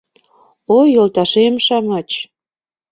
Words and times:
Ой, 0.77 0.87
йолташем-шамычем 0.95 2.23